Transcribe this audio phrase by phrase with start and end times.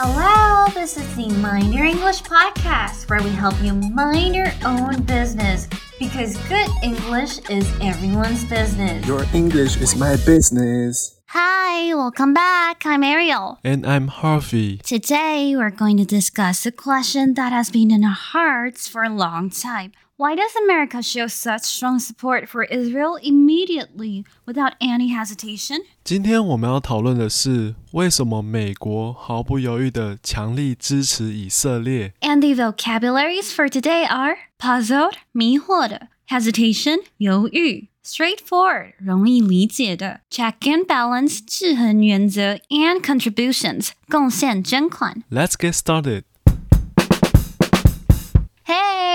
[0.00, 5.02] Hello, this is the Mind Your English podcast where we help you mind your own
[5.02, 5.66] business
[5.98, 9.04] because good English is everyone's business.
[9.06, 11.18] Your English is my business.
[11.30, 12.86] Hi, welcome back.
[12.86, 13.58] I'm Ariel.
[13.64, 14.78] And I'm Harvey.
[14.78, 19.10] Today, we're going to discuss a question that has been in our hearts for a
[19.10, 19.92] long time.
[20.17, 25.81] Why does America show such strong support for Israel immediately without any hesitation?
[26.03, 32.13] 今天我们要讨论的是为什么美国毫不犹豫地强力支持以色列。
[32.21, 41.39] And the vocabularies for today are puzzled 迷惑的 hesitation 犹豫 straightforward 容易理解的 check and balance
[41.45, 46.23] 制衡原则 and contributions 贡献捐款 Let's get started.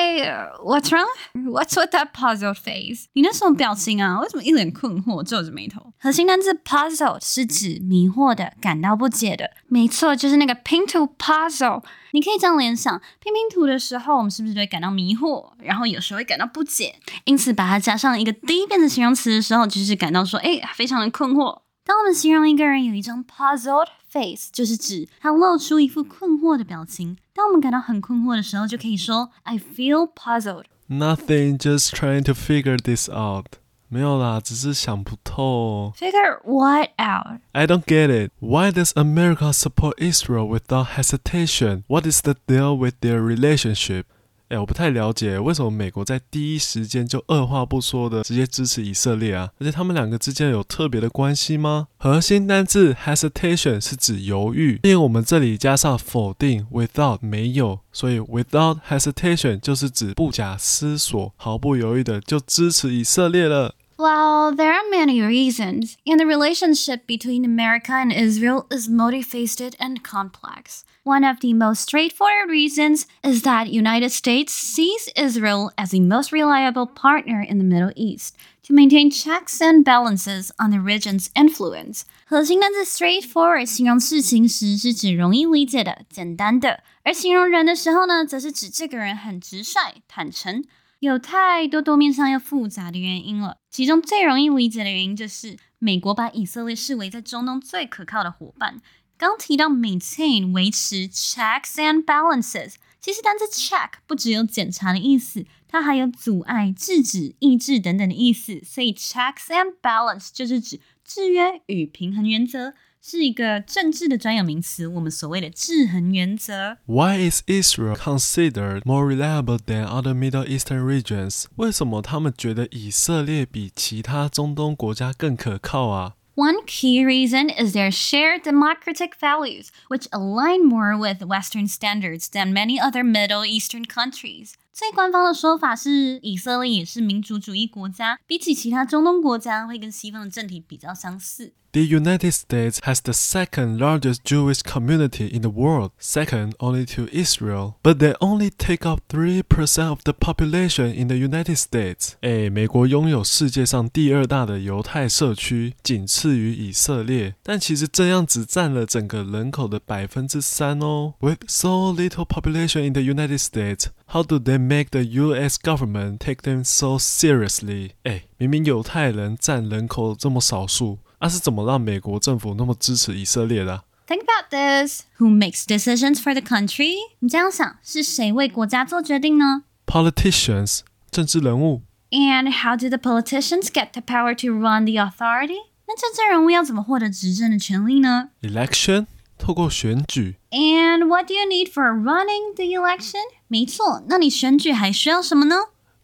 [0.03, 0.27] Hey,
[0.62, 1.07] what's wrong?
[1.34, 3.05] What's with that puzzled face?
[3.13, 4.20] 你那什么表情啊？
[4.20, 5.93] 为什么一脸困惑，皱着眉头？
[5.98, 9.52] 核心单词 puzzled 是指迷惑的、感到不解的。
[9.70, 11.81] 没错，就是那个拼图 puzzle。
[12.12, 15.54] 你可以这样联想，拼拼图的时候，我们是不是会感到迷惑？
[15.60, 21.62] 然后有时候会感到不解，因此把它加上一个第一变的形容词的时候，就是感到说，哎，非常的困惑。
[21.85, 27.16] 当我们形容一个人有一张 puzzled face，就是指他露出一副困惑的表情。
[27.32, 30.65] 当我们感到很困惑的时候，就可以说 I feel puzzled。
[30.88, 33.59] Nothing, just trying to figure this out.
[33.91, 35.95] 没有啦，只是想不透。
[35.96, 37.41] Figure what out?
[37.52, 38.32] I don't get it.
[38.38, 41.85] Why does America support Israel without hesitation?
[41.87, 44.04] What is the deal with their relationship?
[44.54, 49.49] 哎，我不太了解为什么美国在第一时间就二话不说的直接支持以色列啊？
[49.60, 51.87] 而且他们两个之间有特别的关系吗？
[51.98, 63.73] 核心单字 hesitation 是指犹豫，因为我们这里加上否定 without 没有，所以 without hesitation 就是指不假思索、毫不犹豫的就支持以色列了。
[63.99, 70.84] Well, there are many reasons, and the relationship between America and Israel is multifaceted and complex.
[71.03, 76.31] One of the most straightforward reasons is that United States sees Israel as the most
[76.31, 82.03] reliable partner in the Middle East to maintain checks and balances on the region's influence.
[82.25, 90.62] 核心单字 straightforward 形容事情时是指容易理解的、简单的，而形容人的时候呢，则是指这个人很直率、坦诚。
[91.03, 93.58] 有太多多面上又复杂的原因了。
[93.69, 98.81] 其中最容易理解的原因就是美国把以色列视为在中东最可靠的伙伴。
[99.18, 108.62] 刚提到 maintain 维持 checks and balances，其实单词 check 不只有检查的意思，它还有阻碍、制止、抑制等等的意思。
[108.64, 112.74] 所以 checks and balance 就是指制约与平衡原则。
[113.03, 116.78] 是一个政治的专有名词，我们所谓的制衡原则。
[116.86, 121.44] Why is Israel considered more reliable than other Middle Eastern regions？
[121.56, 126.14] 为什么他们觉得以色列比其他中东国家更可靠啊？
[126.34, 132.53] One key reason is their shared democratic values, which align more with Western standards than
[132.53, 134.53] many other Middle Eastern countries.
[134.72, 141.53] 最官方的说法是，以色列也是民主主义国家，比起其他中东国家，会跟西方的政体比较相似。
[141.72, 147.06] The United States has the second largest Jewish community in the world, second only to
[147.12, 147.75] Israel.
[147.82, 152.12] But they only take up 3% of the population in the United States.
[152.22, 157.34] 哎，美国拥有世界上第二大的犹太社区，仅次于以色列。
[157.42, 161.14] 但其实这样只占了整个人口的百分之三哦。
[161.20, 165.59] With so little population in the United States, how do they make the U.S.
[165.59, 167.91] government take them so seriously?
[168.04, 170.98] 哎，明明犹太人占人口这么少数。
[171.20, 175.03] 那、是怎么让美国政府那么支持以色列的啊、 Think about this.
[175.19, 176.94] Who makes decisions for the country?
[177.19, 185.59] 你这样想，是谁为国家做决定呢 Politicians 政治人物 And how do the politicians get the power to run the authority?
[185.86, 189.06] 那政治人物要怎么获得执政的权利呢 election
[189.42, 193.20] 透过选举 And what do you need for running the election?
[193.47, 195.56] 没错，那你选举还需要什么呢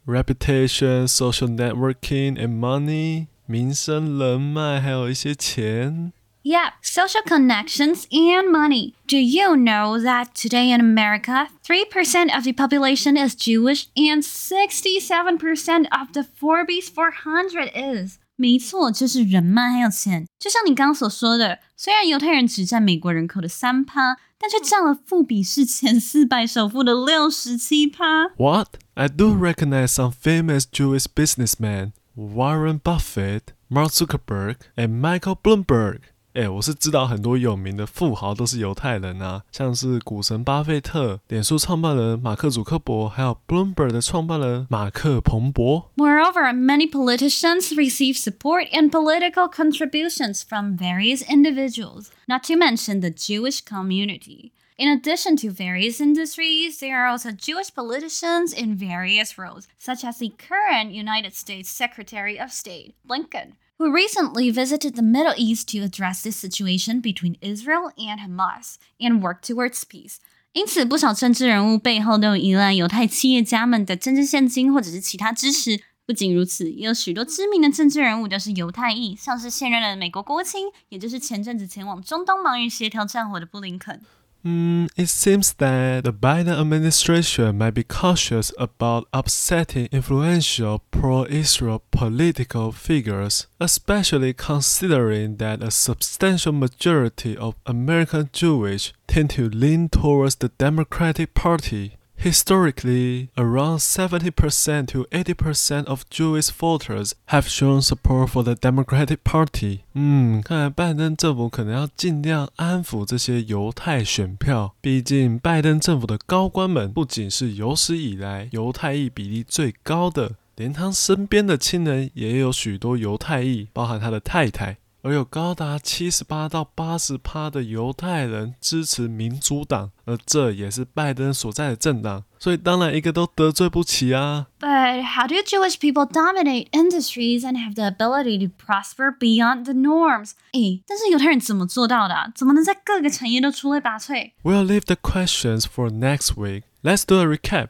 [0.07, 6.13] reputation, social networking and money 民生人脉还有一些钱。
[6.45, 8.93] Yep, social connections and money.
[9.07, 15.87] Do you know that today in America, 3% of the population is Jewish and 67%
[15.91, 18.19] of the Forbes 400 is?
[18.40, 20.26] 没错，就是人脉还有钱。
[20.40, 28.30] 就像你刚刚所说的，虽然犹太人只占美国人口的三趴，但却占了富比士前四百首富的六十七趴。
[28.38, 28.78] What?
[28.94, 36.00] I do recognize some famous Jewish businessmen, Warren Buffett, Mark Zuckerberg, and Michael Bloomberg.
[36.39, 45.93] 哎，我是知道很多有名的富豪都是犹太人啊，像是股神巴菲特、脸书创办人马克·祖克伯，还有 Bloomberg 的创办人马克·彭博。
[45.97, 53.61] Moreover, many politicians receive support and political contributions from various individuals, not to mention the Jewish
[53.61, 54.51] community.
[54.77, 60.19] In addition to various industries, there are also Jewish politicians in various roles, such as
[60.19, 65.80] the current United States Secretary of State, Blinken, who recently visited the Middle East to
[65.80, 70.18] address the situation between Israel and Hamas and work towards peace.
[70.52, 75.82] 因此，不少政治人物背后都有依赖犹太企业家们的政治献金或者是其他支持。
[76.06, 84.02] 不仅如此，也有许多知名的政治人物都是犹太裔，像是现任的美国国务卿，也就是前阵子前往中东忙于协调战火的布林肯。
[84.46, 92.72] Mm, it seems that the Biden administration might be cautious about upsetting influential pro Israel political
[92.72, 100.50] figures, especially considering that a substantial majority of American Jewish tend to lean towards the
[100.50, 101.98] Democratic Party.
[102.22, 109.80] Historically, around 70% to 80% of Jewish voters have shown support for the Democratic Party.
[109.94, 114.76] 嗯，看来拜登政府可能要尽量安抚这些犹太选票。
[114.82, 124.78] 毕竟，拜登政府的高官们不仅是有史以来犹太裔比例最高的，连他身边的亲人也有许多犹太裔，包含他的太太。
[125.02, 134.48] 而有高达七十八到八十趴的犹太人支持民主党，而这也是拜登所在的政党，所以当然一个都得罪不起啊。
[134.60, 140.32] But how do Jewish people dominate industries and have the ability to prosper beyond the norms？
[140.52, 142.16] 诶，但是犹太人怎么做到的？
[142.16, 146.64] 啊怎么能在各个产业都出类拔萃？We'll leave the questions for next week.
[146.84, 147.70] Let's do a recap.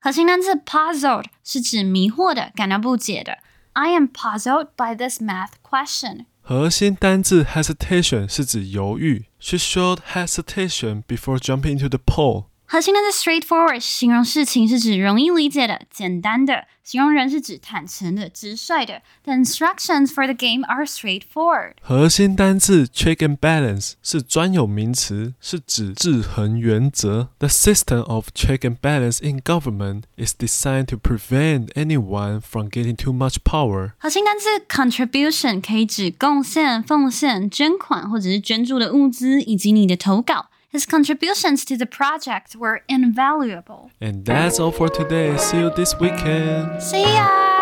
[0.00, 3.38] 核心单词 puzzled 是指迷惑的、感到不解的。
[3.77, 6.25] I am puzzled by this math question.
[6.41, 9.25] 核心单字 hesitation 是指犹豫。
[9.39, 12.45] She showed hesitation before jumping into the pool.
[12.67, 19.03] 核心单词 straightforward 形容事情是指容易理解的、简单的；形容人是指坦诚的、直率的。
[19.25, 21.73] The instructions for the game are straightforward。
[21.81, 27.29] 核心单词 check and balance 是专有名词，是指制衡原则。
[27.37, 33.13] The system of check and balance in government is designed to prevent anyone from getting too
[33.13, 33.91] much power。
[33.99, 40.47] 核心单词 contribution 可以指贡献、奉献、捐款或者是捐助的物资，以及你的投稿。
[40.70, 43.90] His contributions to the project were invaluable.
[44.00, 45.34] And that's all for today.
[45.38, 46.82] See you this weekend.
[46.82, 47.57] See ya!